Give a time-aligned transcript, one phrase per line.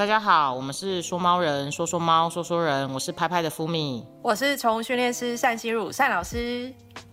[0.00, 6.72] 大家好，我们是说猫人，说说猫，说说人，我是拍拍的福米，我是宠物训练师单心如单老师。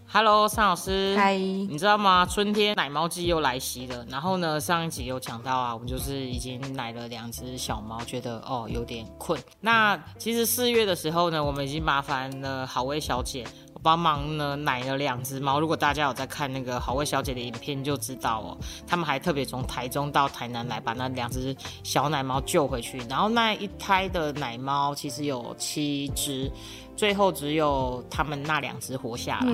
[0.09, 1.13] Hello，单老师。
[1.17, 2.25] 嗨，你知道吗？
[2.25, 4.05] 春天奶猫季又来袭了。
[4.09, 9.37] 然后呢，上一集有讲到啊，我们就是已经奶了两只小猫，觉得哦有点困。
[9.59, 13.45] 那其实四月的时候呢，我们已经麻烦了好味小姐。
[13.81, 15.59] 帮忙呢，奶了两只猫。
[15.59, 22.97] 如果大家有在看那个好味小姐的影片，就知道哦，他们还特别从台中到台南来把那两只小奶猫救回去。
[23.09, 26.51] 然后那一胎的奶猫其实有七只，
[26.95, 29.53] 最后只有他们那两只活下来。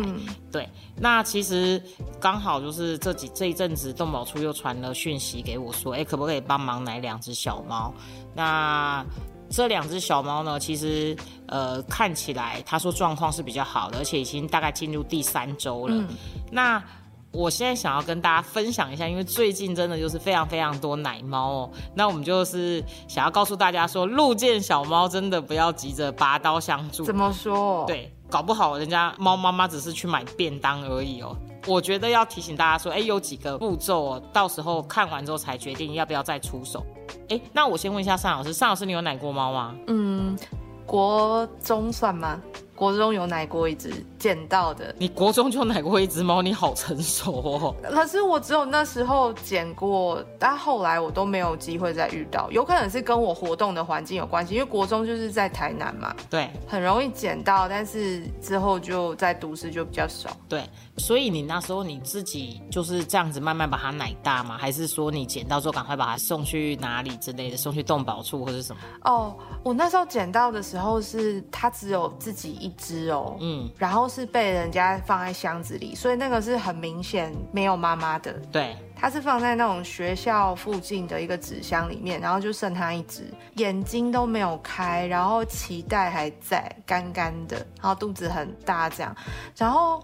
[0.52, 1.82] 对，那其实
[2.20, 7.94] 刚好就是这几这一阵子，动保处又传了讯息给我说，哎，可不可以帮忙奶两只小猫？
[8.36, 9.06] 那
[9.54, 16.04] 这两只小猫呢，其实呃看起来，他说状况是比较好的，而且已经大概进入第三周了。
[16.52, 16.84] 那
[17.32, 21.72] 我现在想要跟大家分享一下，因为最近真的就是非常非常多奶猫哦。
[21.94, 27.04] 那我们就是想要告诉大家说，路见小猫真的不要急着拔刀相助。
[27.04, 27.86] 怎么说？
[27.86, 31.38] 对，搞不好人家猫妈妈只是去买便当而已哦。
[31.68, 36.84] 我觉得要提醒大家说，哎，有几个步骤哦，到时候看完之后才决定要不要再出手。
[37.30, 39.76] 哎，那我先问一下尚老师，尚老师你有奶过猫吗？
[39.86, 40.36] 嗯，
[40.84, 42.42] 国中算吗？
[42.76, 47.76] 国中有奶过一只捡到的，你国中就奶过一只猫，你好成熟哦。
[47.84, 60.32] 可是我只有那时候捡过，但后来我都没有机会再遇到，有可能是跟我活动的环境有关系，因为国中就是在台南嘛，对，很容易捡到，但是之后就在都市就比较少。
[60.50, 64.58] 对，所以你那时候你自己就是这样子慢慢把它奶大吗？
[64.58, 68.82] 还是说你捡到之后赶快把它送去哪里之类的，送去动保处或者什么？
[69.04, 72.63] 哦，我那时候捡到的时候是它只有自己。
[72.64, 78.32] 一只哦，嗯，然后是被人家放在箱子里，所以那个是很明显没有妈妈的。
[78.52, 89.14] 对，它是放在那种学校附近的一个纸箱里面，然后就剩它一只，眼睛都没有开，然后脐带还在，干干的，然后肚子很大这样，
[89.58, 90.02] 然后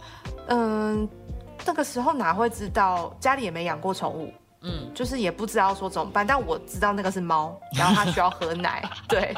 [0.47, 1.07] 嗯，
[1.66, 9.34] 那个时候哪会知道家里也没养过宠物，嗯，就是也不知道说怎么办，但我知道那个是猫，然后它需要喝奶， 对。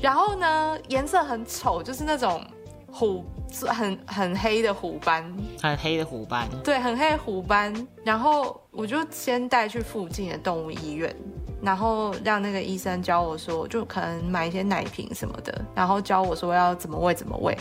[0.00, 2.44] 然后呢，颜色很丑，就是那种
[2.92, 3.24] 虎，
[3.66, 5.24] 很很黑的虎斑，
[5.60, 7.74] 很黑的虎斑，对，很黑的虎斑。
[8.04, 11.14] 然后我就先带去附近的动物医院，
[11.60, 17.56] 然后让那个医生教我说，就可能买一些奶瓶什么的，然后教我说要怎么喂怎么喂。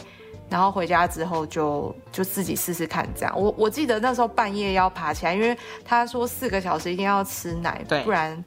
[0.50, 3.34] 然后回家之后就就自己试试看，这样。
[3.38, 8.42] 我我记得那时候半夜要爬起来，因为他说四个小时一定要吃奶，不然。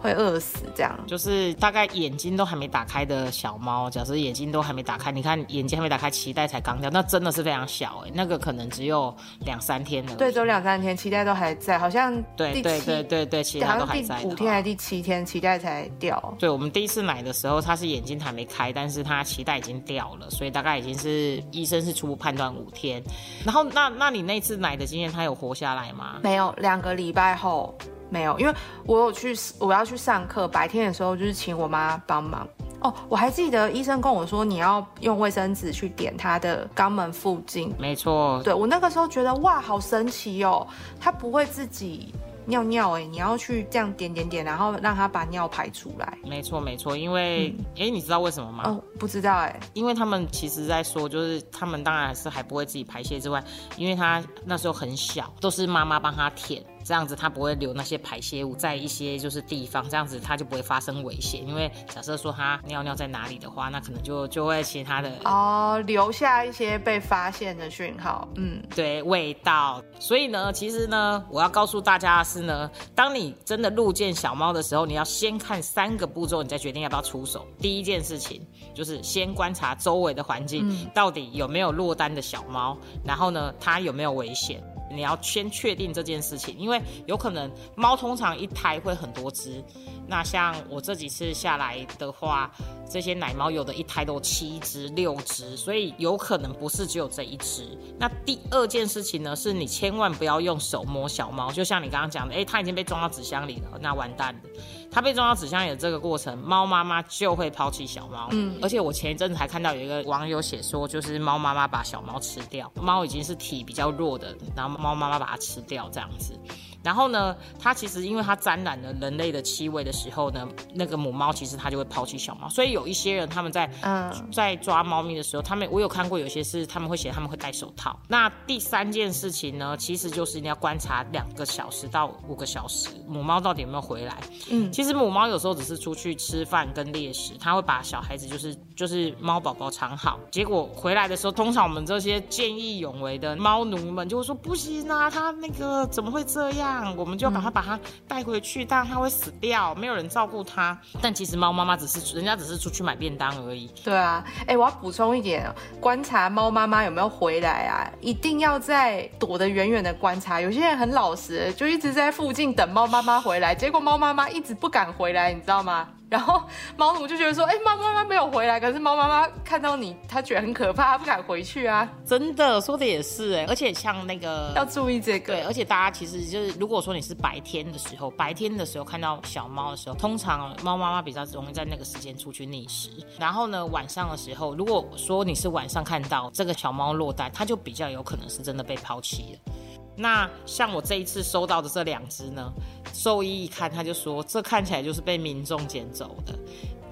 [0.00, 10.14] 会饿死，这样就是大概眼睛都还没打开的小猫，假设眼睛都还没打开，你看眼睛还没打开，脐带才刚掉，那真的是非常小哎，那个可能只有两三天了。
[10.14, 14.22] 对，只有两三天，脐带都还在，好像对对对对对，脐带都还在。
[14.22, 16.34] 五天还是第七天，脐带才掉。
[16.38, 23.02] 对，我们第一次买的时候，它是眼睛还没开，但是它脐带已经掉了，所以大概已经是医生是初步判断五天。
[23.44, 26.20] 然后那那你那次买的经验，它有活下来吗？
[26.22, 27.76] 没有，两个礼拜后。
[28.10, 28.54] 没有，因为
[28.86, 30.48] 我有去，我要去上课。
[30.48, 32.46] 白天的时候就是请我妈帮忙。
[32.80, 37.74] 哦，我还记得医生跟我说，你要用卫生纸去点他的肛门附近。
[37.78, 40.66] 没错，对我那个时候觉得哇，好神奇哦，
[41.00, 42.14] 他不会自己。
[42.46, 46.16] 尿尿哎，你要去这样点点点，然后让他把尿排出来。
[46.24, 48.62] 没错没错，因为哎，你知道为什么吗？
[48.64, 49.60] 哦，不知道哎。
[49.74, 53.44] 因为他们其实在说，就是他们当然是还不会自己排泄之外，
[53.76, 61.46] 因为他那时候很小，都是妈妈帮他舔，这样子它不会留那些排泄物在一些就是地方，这样子它就不会发生危险。
[61.46, 68.26] 因为假设说它尿尿在哪里的话，那可能就就会其他的哦留下一些被发现的讯号。
[68.36, 69.82] 嗯，对，味道。
[70.00, 72.38] 所以呢，其实呢，我要告诉大家的是。
[72.38, 77.44] 呢，当你真的路见小猫的时候，你要先看三个步骤，你再决定要不要出手。
[77.58, 78.40] 第一件事情
[78.72, 84.62] 就是先观察周围的环境，到底有没有落单的小猫，然后呢，它有没有危险。
[84.90, 89.62] 你要先确定这件事情，因为有可能猫通常一胎会很多只，
[90.06, 92.50] 那像我这几次下来的话，
[92.88, 97.76] 这些奶猫有的一胎都七只、六只，所以有可能不是只有这一只。
[97.98, 104.40] 那第二件事情呢，是你千万不要用手摸小猫，就像你刚刚讲的，诶，它已经被装到纸箱里了，那完蛋了。
[104.90, 108.28] 它被装到纸箱里的这个过程，猫妈妈就会抛弃小猫。
[108.32, 116.38] 嗯，而且我前一阵子还看到有一个网友写说，就是猫妈妈把小猫吃掉，猫已经是体比较弱的，然后猫妈妈把它吃掉这样子。
[116.80, 122.48] 然后呢，它其实因为它沾染了人类的气味的时候呢，那个母猫其实它就会抛弃小猫。
[122.48, 127.98] 所以有一些人他们在嗯在抓猫咪的时候，他们我有看过有些是他们会写他们会戴手套。
[128.06, 134.16] 那第三件事情呢，其实就是你要观察两个小时到五个小时，母猫到底有没有回来。
[134.48, 134.70] 嗯。
[134.78, 146.96] 其实母猫有时候只是出去吃饭跟猎食，它会把小孩子就是就是猫宝宝藏好，结果回来的时候，通常我们这些见义勇为的猫奴们就会说不行啊，它那个怎么会这样？
[146.96, 147.76] 我们就赶快把它
[148.06, 150.80] 带回去，但它会死掉，没有人照顾它。
[151.02, 153.68] 但其实猫妈妈只是人家只是出去买便当而已。
[153.82, 160.40] 对啊，哎，我要补充一点，观察猫妈妈有没有回来啊，一定要在躲得远远的观察。
[160.40, 165.88] 有些人很老实，就一直在附近等猫妈妈回来，结果猫妈妈一直不敢回来，你知道吗？
[166.08, 166.42] 然后
[166.74, 171.86] 猫奴就觉得说，哎，猫妈妈没有回来，可是猫妈妈看到你，它觉得很可怕，它不敢回去啊。
[172.06, 182.88] 真的说的也是哎，而且像那个要注意这个，对，而且大家其实就是，如果说你是白天的时候，白天的时候看到小猫的时候，通常猫妈妈比较容易在那个时间出去觅食。
[183.18, 189.52] 然后呢，晚上的时候，如果说你是晚上看到这个小猫落袋，它就比较有可能是真的被抛弃了。
[189.98, 192.52] 那像我这一次收到的这两只呢，
[192.94, 196.38] 兽医一看他就说，这看起来就是被民众捡走的，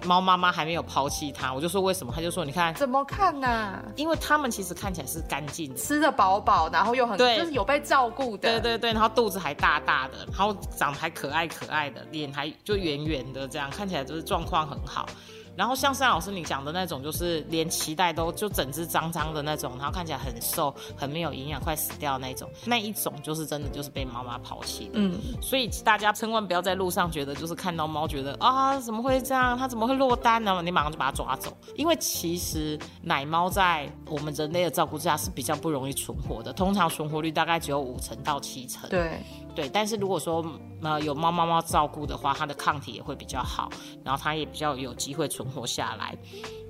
[0.04, 1.54] 猫妈妈还没有抛弃它。
[1.54, 2.12] 我就说为什么？
[2.14, 3.80] 他就说你看怎么看呢？
[3.94, 15.08] 因为它们其实看起来是干净的，吃的饱饱，然后又很就是有被照顾的，对对对，然后肚子还大大的，然后长得还可爱可爱的，脸还就圆圆的，这样看起来就是状况很好。
[15.56, 24.92] 然后像单老师你讲的那种，就是连脐带都就整只脏脏的那种，然后看起来很瘦，很没有营养，快死掉那种，那一种就是真的就是被妈妈抛弃的。
[24.94, 30.60] 嗯，所以大家千万不要在路上觉得就是看到猫觉得啊怎么会这样，它怎么会落单呢？
[30.62, 38.88] 你马上就把它抓走，因为其实奶猫在我们人类的照顾之下是比较不容易存活的，通常存活率大概只有五成到七成。
[38.90, 39.18] 对。
[39.56, 40.44] 对，但是如果说
[40.82, 43.70] 呃有猫猫猫照顾的话，它的抗体也会比较好，
[44.04, 46.16] 然后它也比较有机会存活下来。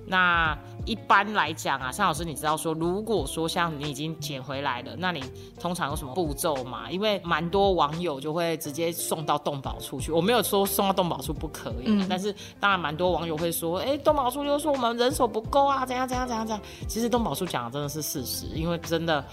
[0.09, 5.21] 那一般来讲啊，尚老师，你知道说，如果说像你已经捡回来了，那你
[5.61, 6.89] 通常有什么步骤吗？
[6.89, 10.13] 因为蛮多网友就会直接送到动保处去。
[10.13, 16.65] 我没有说送到动保处不可以，但是当然蛮多网友会说，哎，动保处就说我们人手不够啊，怎样怎样怎样怎样。
[16.87, 19.25] 其实动保处讲的真的是事实，因为真的。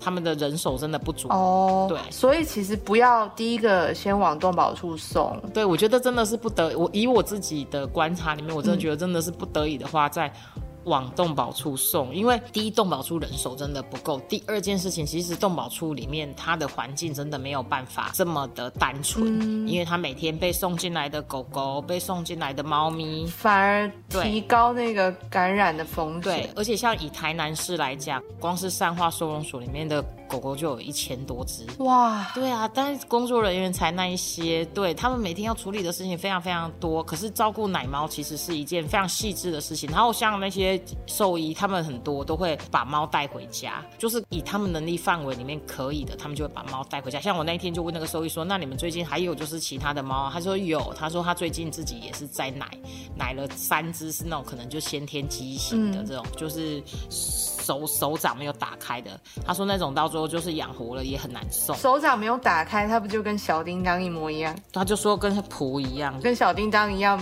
[0.00, 5.40] 他们的人手真的不足哦，对，所以其实不要第一个先往动保处送。
[5.52, 10.32] 对，我觉得真的是不得，我以我自己的观察里面，我真的觉得真的是不得已的话，在。
[10.88, 14.18] 往动保处送，因为第一动保处人手真的不够。
[14.28, 26.22] 第二件事情，其实动保处里面它的环境真的没有办法这么的单纯，因为它每天被送进来的狗狗、被送进来的猫咪，反而提高那个感染的风险。
[26.22, 31.64] 对，而且像以台南市来讲，光是善化收容所里面的狗狗就有一千多只。
[31.82, 37.02] 哇，对啊，但是工作人员才那一些，对他们每天要处理的事情非常非常多。
[37.02, 39.90] 可是照顾奶猫其实是一件非常细致的事情。
[39.90, 47.18] 然后像那些兽医他们很多都会把猫带回家，就是以他们能力范围里面可以的，他们就会把猫带回家。
[47.20, 52.68] 像我那一天就问那个兽医说：“那你们最近还有就是其他的猫？”他说有，他说他最近自己也是在奶，
[53.16, 59.18] 奶了三只是那种可能就先天畸形的这种，就是手手掌没有打开的。
[59.44, 61.72] 他说那种到最后就是养活了也很难受。
[61.74, 64.54] 手掌没有打开，它不就跟小叮当一模一样？
[64.72, 67.18] 他就说跟仆一样，跟小叮当一样，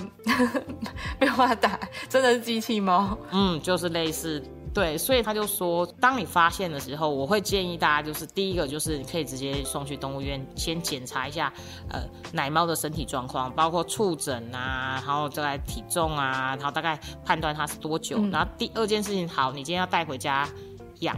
[1.20, 1.78] 没有办法打，
[2.08, 3.16] 真的是机器猫。
[3.30, 4.42] 嗯，就是类似，
[4.74, 11.52] 对，所以他就说，当你发现的时候，我会建议大家，就是第一个就是你可以直接送去动物医院，先检查一下，
[11.90, 12.00] 呃，
[12.32, 18.18] 奶猫的身体状况，包括触诊啊，然后大概体重啊，然后大概判断它是多久。
[18.30, 20.48] 然后第二件事情，好，你今天要带回家
[21.00, 21.16] 养。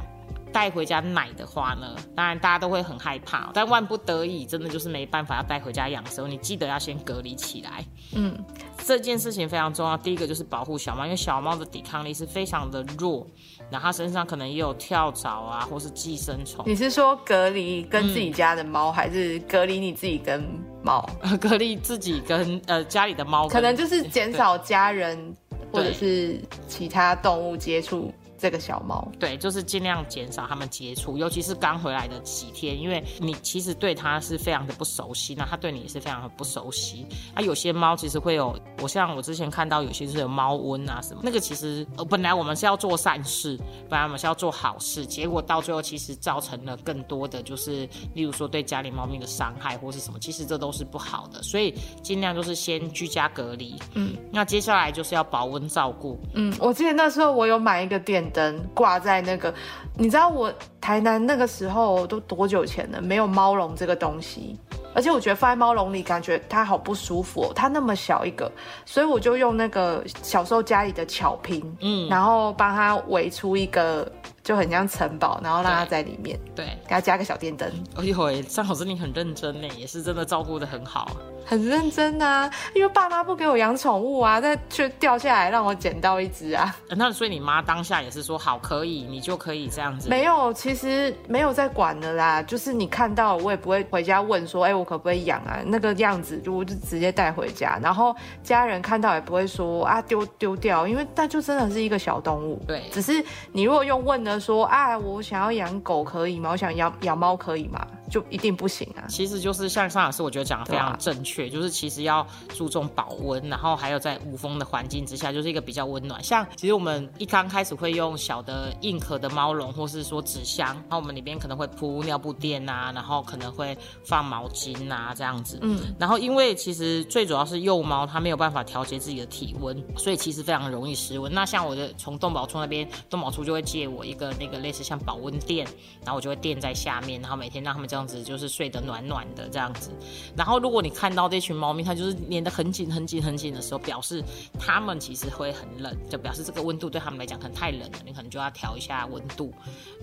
[0.53, 7.85] 带回家奶的话呢，当然大家都会很害怕，但万不得已，真的就是没办法要带回家养的时候，你记得要先隔离起来。
[8.15, 8.37] 嗯，
[8.85, 9.97] 这件事情非常重要。
[9.97, 13.27] 第一个就是保护小猫，因为小猫的抵抗力是非常的弱，
[13.71, 16.65] 然后它身上可能也有跳蚤啊，或是寄生虫。
[16.67, 20.43] 你是说隔离跟自己家的猫，还是隔离你自己跟
[20.83, 21.09] 猫？
[21.39, 25.37] 隔离自己跟呃家里的猫，可能就是减少家人
[25.71, 28.13] 或者是其他动物接触。
[28.39, 37.05] 这个小猫，对，就是尽量减少它们接触，尤其是刚回来的几天，因为你其实对它是非常的不熟悉，那它对你也是非常的不熟悉。
[37.35, 43.59] 啊，有些猫其实会有，我像我之前看到有些是有猫瘟啊什么，那个其实呃本来我们是要做善事，
[43.89, 53.75] 本来我们是要做好事，结果到最后其实造成了更多的就是，例如说对家里猫咪的伤害或是什么，其实这都是不好的，所以尽量就是先居家隔离。
[53.95, 56.21] 嗯，那接下来就是要保温照顾。
[56.35, 58.19] 嗯，我记得那时候我有买一个电。
[58.29, 59.55] 灯挂在那个，
[59.97, 63.01] 你知道我台南那个时候都多久前了？
[63.01, 64.55] 没有猫笼这个东西，
[64.99, 68.51] 而且我觉得放在猫笼里感觉它好不舒服哦，它那么小一个，
[68.85, 74.11] 所以我就用那个小时候家里的巧拼，嗯，然后帮它围出一个。
[74.49, 81.11] 就很像城堡，然后让它在里面，对，给它加个小电灯，哎呦喂，张老师你很认真呢，也是真的照顾的很好。
[81.45, 82.51] 很认真啊。
[82.75, 86.75] 因为爸妈不给我养宠物啊，但却掉下来让我捡到一只啊。
[86.89, 90.09] 呃那所以你妈当下也是说好可以，你就可以这样子。
[90.09, 92.43] 没有，其实没有在管的啦。
[92.43, 95.59] 就是你看到，我也不会回家问说，哎、我可不可以养啊？
[95.67, 97.79] 那个样子，就我就直接带回家。
[97.83, 102.63] 然后家人看到也不会说啊丢丢掉，因为那就真的是一个小动物。
[102.67, 106.51] 对只是你如果用问的说啊，我想要养狗可以吗？
[106.53, 107.87] 我想养养猫可以吗？
[108.09, 109.07] 就一定不行啊。
[109.09, 116.23] 其实就是像上老师，我觉得讲的非常正确，就是其实要注重保温，然后还有在无风的环境之下，就是一个比较温暖。
[116.23, 125.59] 像其实我们一刚开始会用小的硬壳的猫笼，或是说纸箱，然后我们里边可能会铺尿布垫啊，然后可能会放毛巾啊这样子。
[125.63, 131.33] 嗯，然后因为其实最主要是幼猫它没有办法调节自己的体温，所以其实非常容易失温。
[131.33, 135.67] 那像我的从动保处那边，动保处就会借我一个那个类似像保温垫，
[136.05, 139.91] 然后我就会垫在下面，然后每天让他们这样子就是睡得暖暖的这样子。
[140.37, 144.23] 然后如果你看到这群猫咪它就是粘得很紧很紧很紧的时候，表示
[144.59, 149.53] 它们其实会很冷，就表示这个温度对它们来讲可能太冷了，你可能就要调一下温度。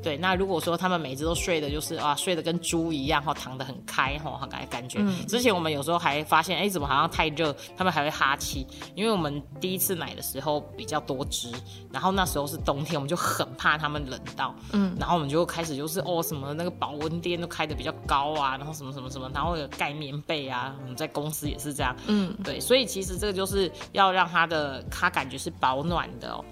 [0.04, 5.00] 对，那如果说它们每只都睡的就是啊睡得跟猪一样哈，躺得很开哈，感感觉。
[5.28, 11.50] 之前我们有时候还发现，哎，怎么好像太热，它们还会哈气，因为我们第一次买的时候比较多只，
[11.92, 26.44] 然后那时候是冬天，我们就很怕它们冷到，嗯，然后我们就开始就是哦什么那个保温垫都开得比较高啊，然后什么什么什么，然后有盖棉被啊，我们在公司也是这样，嗯，对，所以其实这个就是要让他的他感觉是保暖的哦。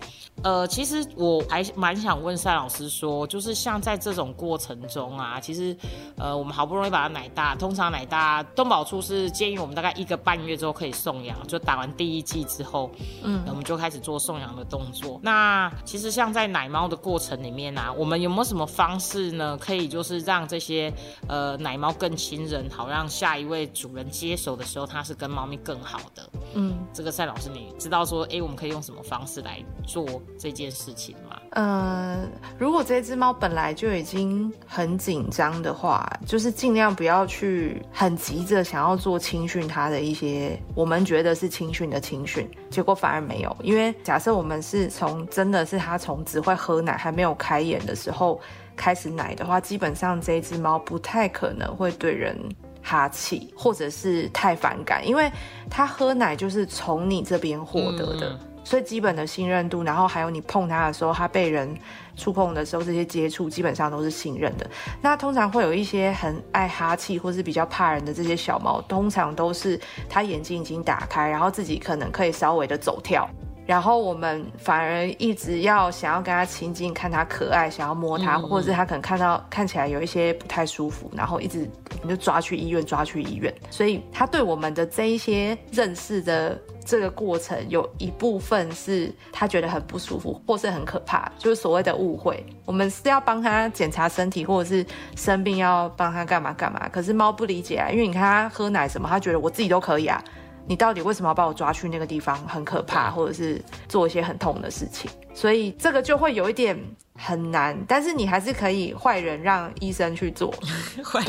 [0.41, 5.77] 呃，其实我还蛮想问赛老师说，就是像在这种过程中啊，其实
[6.17, 12.89] 呃，我们好不容易把它奶大，通常奶大动保处是建议我们大概一个半月之后可以送养，就打完第一剂之后，
[13.23, 15.19] 嗯，我们就开始做送养的动作。
[15.21, 20.91] 那其实像在奶猫的过程里面啊，我们有没有什么方式呢，可以就是让这些
[21.27, 26.30] 呃奶猫更亲人，好让下一位主人接手的时候，它是跟猫咪更好的？
[26.56, 31.39] 嗯，这个赛老师，你知道说，哎，我们可以用什么方式来做这件事情吗？
[31.51, 32.27] 呃，
[32.58, 43.56] 如果这只猫本来就已经很紧张的话，就是尽量不要去很急着想要做青训它的一些我们觉得是青训的青训，结果反而没有。
[43.62, 48.39] 因为假设我们是从真的是它从只会喝奶还没有开眼的时候
[48.75, 52.38] 开始奶的话，基本上这只猫不太可能会对人。
[52.86, 55.32] 哈气，或者是太反感，因为
[55.70, 61.74] 它喝奶就是从你这边获得的，嗯所以基本的信任度，然后还有你碰它的时候，它被人
[62.18, 64.70] 触碰的时候，这些接触基本上都是信任的。
[65.01, 73.30] 那通常会有一些很爱哈气或是比较怕人的这些小猫，通常都是它眼睛已经打开，然后自己可能可以稍微的走跳。
[73.65, 81.70] 然后我们反而一直要想要跟他亲近，看他可爱，想要摸它，嗯或者是他可能看到看起来有一些不太舒服，然后一直
[82.01, 83.53] 我们就抓去医院，抓去医院。
[83.70, 92.46] 所以他对我们的这一些认识的这个过程，有一部分是他觉得很不舒服，或是很可怕，就是所谓的误会。
[92.65, 96.89] 我们是要帮他检查身体，或者是生病要帮他干嘛干嘛。
[96.89, 100.22] 可是猫不理解啊，因为你看它喝奶什么，他觉得我自己都可以啊。
[100.65, 102.38] 你到底为什么要把我抓去那个地方？
[102.48, 106.77] 很可怕，或者是做一些很痛的事情，所以这个就会有一点
[107.15, 107.77] 很难。
[107.88, 110.53] 但是你还是可以坏人让医生去做。
[111.03, 111.22] 会，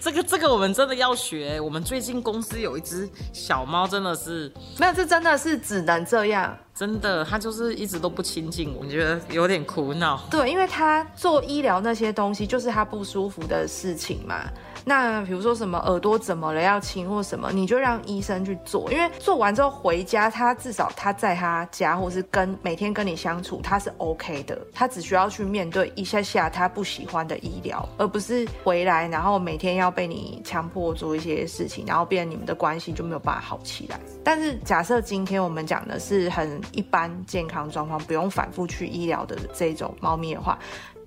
[0.00, 1.60] 这个这个我们真的要学。
[1.60, 6.56] 我们最近公司有一只小猫，真的是没有，这真的是只能这样。
[6.74, 10.20] 真的，它就是一直都不亲近我，我觉得有点苦恼。
[10.30, 14.44] 对，因为它做医疗那些东西，就是它不舒服的事情嘛。
[14.84, 34.00] 那比如说什么耳朵怎么了要清或什么，你就让医生去做，因为做完之后回家，他至少他在他家或是跟每天跟你相处，他是 OK 的，他只需要去面对一下下他不喜欢的医疗，而不是回来然后每天要被你强迫做一些事情，然后变你们的关系就没有办法好起来。
[34.24, 40.58] 但是假设今天我们讲的是很一般健康状况，不用反复去医疗的这种猫咪的话，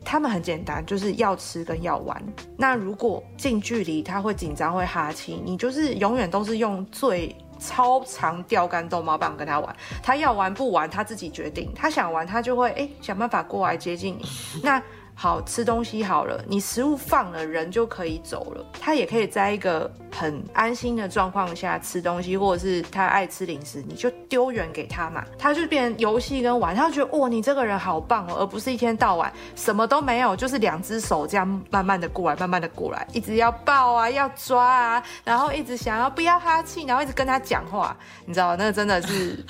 [0.03, 2.21] 他们很简单，就是要吃跟要玩。
[2.57, 14.25] 那如果近距离他会紧张会哈气，你就是永远都是用最超长钓竿逗猫棒跟他玩，他要玩不玩他自己决定，他想玩他就会哎想办法过来接近你。
[14.61, 14.81] 那
[15.15, 18.65] 好吃东西好了，你食物放了，人就可以走了。
[18.79, 25.23] 他也可以在一个很安心的状况下吃东西，或者是他爱吃零食，你就丢远给他嘛。
[25.37, 39.45] 他就变成游戏跟玩，他就觉得哇，你这个人好棒哦，而不是一天到晚什么都没有，就是两只手这样慢慢的过来，慢慢的过来，一直要抱啊，要抓啊，然后一直想要不要哈气，然后一直跟他讲话，你知道那个真的是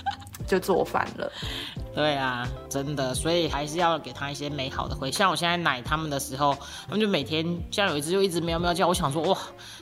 [0.46, 1.32] 就做反了。
[1.94, 5.12] 对啊，真的，所以还是要给他一些美好的回。
[5.12, 6.56] 像我现在奶他们的时候，
[6.88, 9.38] 他们就每天像有一只就一直喵喵叫，我想说哇，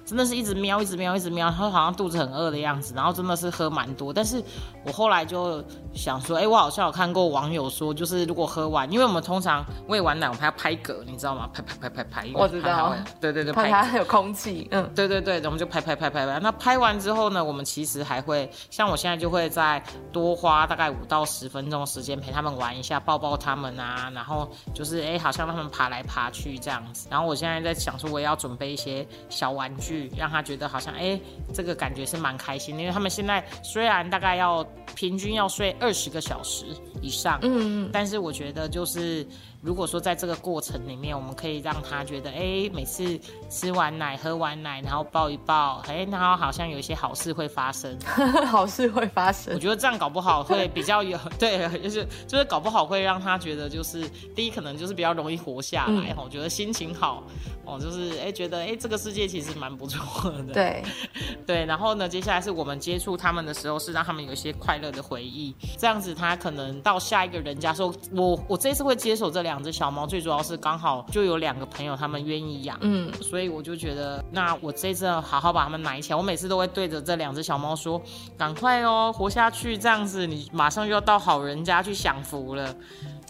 [0.05, 4.11] 真的是一直喵，一直喵，一直喵，他好像肚子很饿的样子，然后真的是喝蛮多。
[4.11, 4.43] 但是
[4.85, 5.63] 我后来就
[5.93, 11.49] 想说，哎，我好像有看过网友说，就是如果喝完，因为我们通常喂完奶，我们还要拍嗝，你知道吗？
[11.53, 16.39] 拍拍拍拍拍，我知道，对对对，怕它有空气，嗯，对对对，我们就拍拍拍拍 拍。
[16.41, 27.07] 那拍完之后呢，我们其实还会，像我现在就会再多花大概五到十分钟时间陪他们玩一下，抱抱他们啊，然后就是哎，好像让他们爬来爬去这样子。
[27.09, 31.19] 然后我现在在想说，我也要准备一些小玩具，让他觉得好像哎，
[31.53, 34.63] 这个感觉是蛮开心，因为他们现在虽然大概要
[34.95, 36.65] 平均要睡二十个小时
[37.01, 39.27] 以上，嗯，但是我觉得就是。
[39.61, 47.95] 如果说在这个过程里面，我们可以让他觉得，哎，每次吃完奶、喝完奶，然后抱一抱，哎，然后好像有一些好事会发生，
[48.49, 49.53] 好事会发生。
[49.53, 57.23] 我觉得这样搞不好会比较有， 对，就是就是搞不好会让他觉得，就是第一可能就是比较容易活下来，哈，我觉得心情好，
[57.63, 60.83] 哦，就是哎，觉得哎，这个世界其实蛮不错的，对，
[61.45, 61.65] 对。
[61.65, 69.50] 然后呢，接下来是我们接触他们的时候，是让他们有一些快乐的回忆，这样子他可能到下一个人家说，我我这次会接手这两。
[69.51, 76.15] 两只小猫，最主要是刚好就有两个朋友，他们愿意养，嗯，所以我就觉得，那我这次好好把它们买起来。
[76.15, 78.01] 我每次都会对着这两只小猫说
[78.37, 82.73] ：“赶快哦，活下去，这样子你马上就要到好人家去享福了。”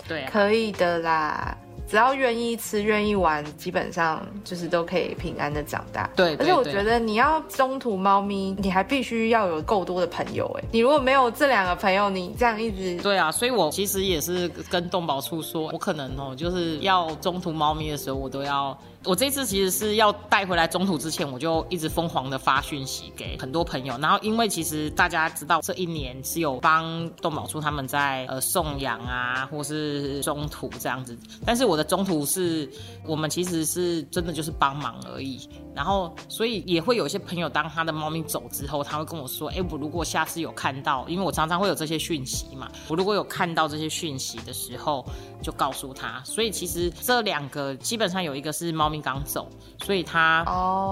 [0.07, 1.57] 对，可以的啦。
[1.91, 6.09] 只要愿意吃、愿意玩，基本上就是都可以平安的长大。
[6.15, 10.49] 对，而且我觉得你要中途猫咪，你还必须要有够多的朋友。
[10.57, 12.97] 哎，你如果没有这两个朋友，你这样一直……
[13.01, 18.77] 对啊，所以我其实也是跟动保处说，我可能哦，就是要中途猫咪的时候，我都要。
[19.03, 23.97] 我这次其实是要带回来中途之前，我就一直疯狂的发讯息给很多朋友。
[23.97, 31.17] 然后因为其实大家知道这一年是有帮动保处他们在呃送养啊，或是中途这样子。
[31.43, 32.69] 但是我的中途是
[33.05, 35.49] 我们其实是真的就是帮忙而已。
[35.75, 45.03] 然后所以也会有一些朋友，当他的猫咪走之后，他会跟我说：“哎，我如果下次有看到，因为我常常会有这些讯息嘛，我如果有看到这些讯息的时候，
[45.41, 48.91] 就告诉他。”所以其实这两个基本上有一个是猫。
[48.91, 49.47] 咪刚走，
[49.85, 50.43] 所以他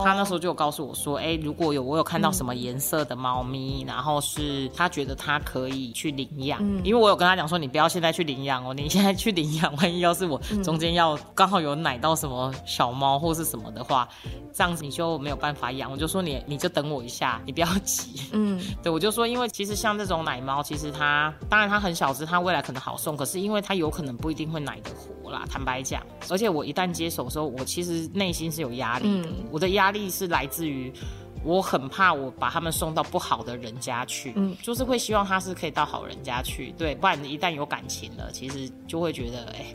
[0.01, 14.07] 他那时候就有告诉我说，哎，如果有我有看到什么颜色的猫咪，然后是他觉得他可以去领养，因为我有跟他讲说，你不要现在去领养哦，你现在去领养，万一要是我中间要刚好有奶到什么小猫或是什么的话，
[14.53, 15.91] 这样子你就没有办法养。
[15.91, 18.21] 我就说你你就等我一下，你不要急。
[18.31, 25.45] 嗯， 对，我就说，因为其实像这种奶猫，其实它当然它很小只，它未来可能好送，可是因为它有可能不一定会奶得活啦。
[25.49, 28.09] 坦白讲，而且我一旦接手的时候，我其实。
[28.13, 30.91] 内心是有压力的，我的压力是来自于
[31.43, 39.73] 我很怕我把他们送到不好的人家去，嗯，就是会希望他是可以到好人家去，对，不然一旦有感情了，其实就会觉得，哎。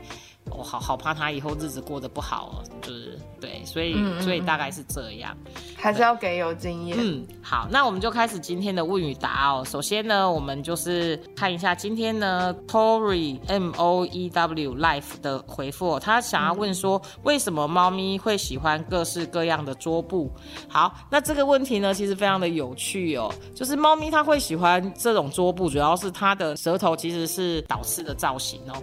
[0.50, 5.36] 我好好怕他以后日子过得不好哦，就是对，所以所以大概是这样，
[5.76, 6.96] 还是要给有经验。
[7.00, 9.64] 嗯，好，那我们就开始今天的问与答哦。
[9.64, 20.30] 首先呢，我们就是看一下今天呢，Tory M O E W Life 的回复，他想要问说，为什么猫咪会喜欢各式各样的桌布？
[20.68, 28.74] 好，那这个问题呢，其实非常的有趣哦，就是猫咪它会喜欢这种桌布，主要是它的舌头其实是倒刺的造型哦。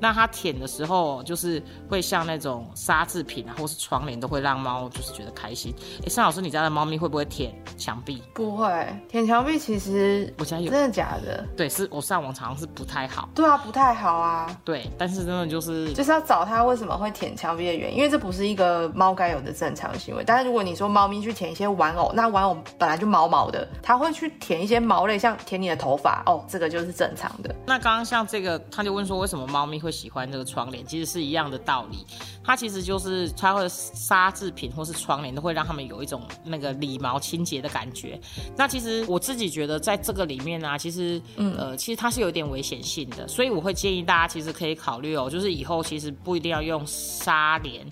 [0.00, 5.74] 那它舔的时候，就是会像那种纱制品啊，或是窗帘，都会让猫就是觉得开心。
[6.04, 8.22] 哎，尚老师，你家的猫咪会不会舔墙壁？
[8.32, 11.44] 不会，舔墙壁其实我家有，真的假的？
[11.56, 13.28] 对，是我上网常常是不太好。
[13.34, 14.46] 对啊，不太好啊。
[14.64, 20.22] 对，但是真的就是就是要找它为什么会舔墙壁的原因，因为这不是一个猫该有的正常行为。
[20.24, 27.52] 但是如果你说猫咪去舔一些玩偶，那玩偶本来就毛毛的，它会去舔一些毛类，像舔你的头发，哦，这个就是正常的。
[27.66, 29.88] 那刚刚像这个，他就问说为什么猫咪会。
[29.88, 32.06] 会喜欢这个窗帘，其实是一样的道理。
[32.42, 38.18] 它其实就是它会纱制品或是窗帘，都会让他们有一种那个理毛清洁的感觉。
[38.56, 47.86] 那其实我自己觉得，在这个里面呢，其实呃，其实它是有点危险性的，所以我会建议大家其实可以考虑哦，就是以后其实不一定要用纱帘。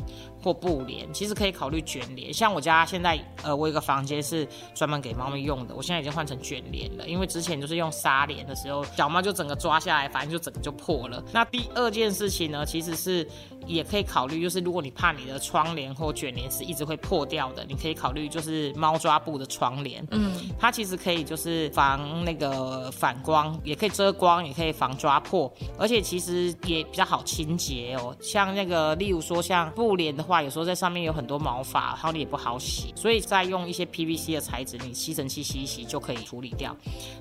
[0.46, 2.32] 或布帘，其实可以考虑卷帘。
[2.32, 7.09] 像我家现在，呃，我有个房间是专门给猫咪用的，我现在已经换成卷帘了。
[7.09, 11.20] 因为之前就是用纱帘的时候，小猫就整个抓下来，反正就整个就破了。
[11.32, 13.28] 那第二件事情呢，其实是
[13.66, 20.07] 也可以考虑，就是如果你怕你的窗帘或卷帘是一直会破掉的，你可以考虑就是猫抓布的窗帘。
[20.11, 28.16] 嗯，它其实可以就是防那个反光，也可以遮光，也可以防抓破，而且其实也比较好清洁哦。
[28.20, 36.76] 像那个，例如说像布帘的话，有时候在上面有很多毛发，然后你也不好洗，所以再用一些 PVC 的材质，你吸尘器吸一吸就可以处理掉。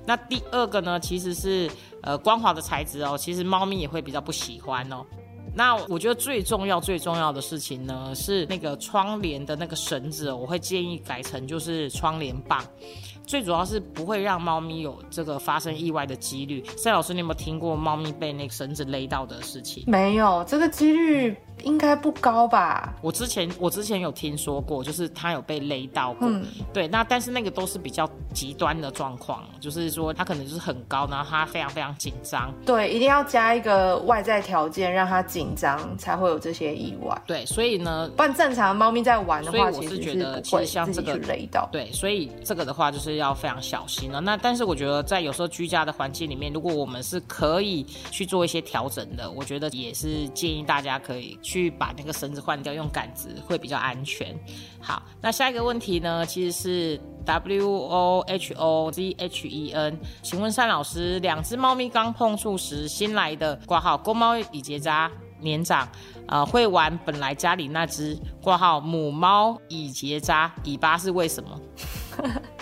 [0.06, 1.70] 那第二个呢，其实是
[2.02, 5.04] 呃光滑的材质哦，其实猫咪也会比较不喜欢哦。
[5.56, 12.62] 那我觉得最重要、最重要的事情呢，是那个窗帘的那个绳子，我会建议改成就是窗帘棒。
[13.26, 16.64] 最主要是不会让猫咪有这个发生意外的几率。
[16.76, 19.82] 赛老师，你有没有听过猫咪被那个绳子勒到的事情？
[19.86, 22.94] 没有，这个几率应该不高吧？
[23.02, 26.28] 我之前我之前有听说过，就是它有被勒到过。
[26.28, 32.54] 嗯，对，那但是那个都是比较极端的状况，就是说它可能就是很高，然后它非常非常紧张。
[32.64, 37.20] 对，一定要加一个外在条件，让它紧张才会有这些意外。
[37.26, 41.68] 对，所以呢，不然正常猫咪在玩的话，我是觉得其实像这个勒到。
[41.72, 43.15] 对，所以这个的话就是。
[43.16, 44.20] 要非常小心了。
[44.20, 54.36] 那但是我觉得，在有时候居家的环境里面，如果我们是可以去做一些调整的，我觉得也是建议大家可以去把那个绳子换掉，用杆子会比较安全。
[54.80, 65.88] 好，那下一个问题呢，其实是 W O H O Z H E N，请问单老师，两只猫咪刚碰触时，新来的挂号公猫已结扎年长，
[66.28, 71.60] 呃，会玩本来家里那只挂号母猫已结扎，尾巴是为什么？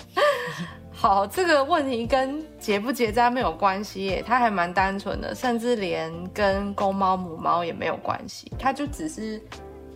[1.04, 9.38] 好，这个问题跟结不结扎没有关系耶，它还蛮单纯的，甚至连跟公猫母猫也没有关系，它就只是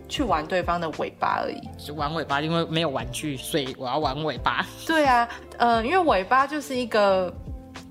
[0.07, 1.67] 去玩对方的尾巴而已。
[1.79, 4.63] 是玩尾巴，因为没有玩具，所以我要玩尾巴。
[4.85, 7.33] 对啊，呃，因为尾巴就是一个。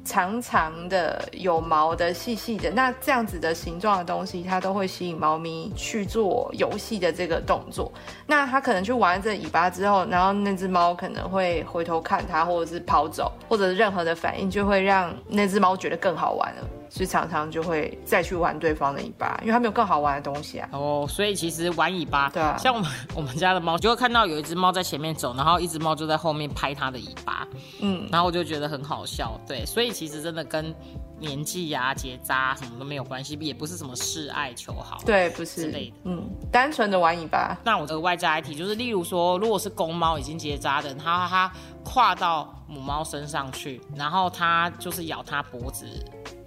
[0.08, 7.92] 长长的、有毛的、细细的，那这样子的形状的东西，它都会吸引猫咪去做游戏的这个动作。
[8.26, 16.62] 那它可能去玩这尾巴之后，然后那只猫可能会回头看它，或者是跑走，或者是任何的反应，就会让那只猫觉得更好玩了。
[16.90, 20.68] 所以常常就会再去玩对方的尾巴，因为它没有更好玩的东西啊。
[20.72, 27.46] 哦，所以其实玩尾巴，对啊， 像我们我们家的猫就会看到有一只猫在前面走，然后一只猫就在后面拍它的尾巴，
[27.80, 29.38] 嗯，然后我就觉得很好笑。
[29.46, 30.74] 对，所以其实真的跟
[31.20, 37.56] 年纪呀、结扎什么都没有关系，也不是什么示爱求好，对，不是之类的，嗯，单纯的玩尾巴。
[37.64, 41.52] 那我额外加一题，就是例如说，如果是公猫已经结扎的，它它
[41.84, 45.86] 跨到母猫身上去，然后它就是咬它脖子。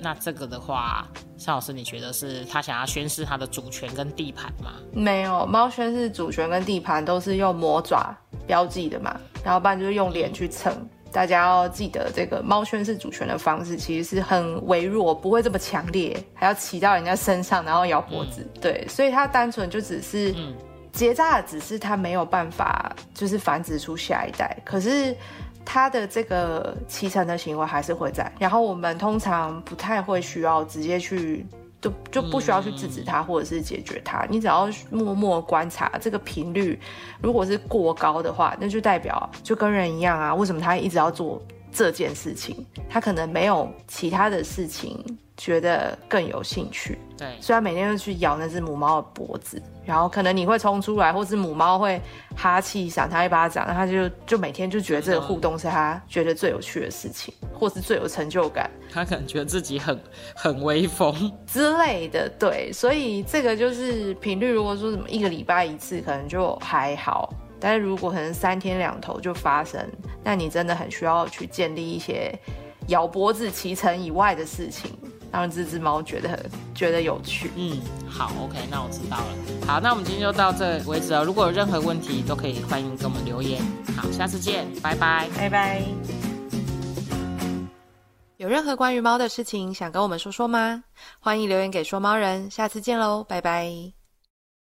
[0.04, 1.08] 那这个的话，
[1.38, 4.72] 邵老师，你觉得是他想要宣示它的主权跟地盘吗？
[4.92, 8.12] 没有，猫宣示主权跟地盘都是用魔爪
[8.48, 10.74] 标记的嘛，然后不然就是用脸去蹭。
[11.12, 18.48] 大家要记得，这个猫宣示主权的方式其实是很微弱，不会这么强烈，还要骑到人家身上然后咬脖子。
[18.60, 20.34] 对，所以它单纯就只是
[20.92, 25.16] 结扎，只是它没有办法就是繁殖出下一代，可是。
[25.64, 31.46] 它的这个骑乘的行为还是会在，然后我们通常不太会需要直接去，
[31.82, 36.80] 就就不需要去制止它或者是解决它，你只要默默观察这个频率，
[37.22, 41.42] 如果是过高的话，那就代表就跟人一样啊，为什么他一直要做
[41.72, 42.64] 这件事情？
[42.88, 45.04] 他可能没有其他的事情。
[45.44, 52.00] 觉得更有兴趣，对，虽然每天都去咬那只母猫的脖子，然后可能你会冲出来，或是母猫会
[52.36, 58.70] 哈气赏它一巴掌，那它就就每天就觉得这个互动是它觉得最有趣的事情，或是最有成就感。
[58.94, 60.00] 它可能觉得自己很
[60.36, 61.12] 很威风
[61.48, 64.52] 之类的，对，所以这个就是频率。
[64.52, 69.84] 如果说什么一个礼拜一次，可能就还好，但是如果可能三天两头就发生，
[70.24, 72.32] 那你真的很需要去建立一些
[72.90, 74.92] 咬脖子、骑乘以外的事情。
[75.32, 77.52] 让这只猫觉得觉得有趣。
[77.56, 79.66] 嗯，好，OK，那我知道了。
[79.66, 81.24] 好，那我们今天就到这为止了。
[81.24, 83.62] 如果有任何问题，都可以欢迎给我们留言。
[83.96, 85.82] 好，下次见，拜拜，拜拜。
[88.38, 90.84] 有任何关于猫的事情想跟我们说说吗？
[91.20, 92.50] 欢迎留言给说猫人。
[92.50, 94.01] 下次见喽，拜拜。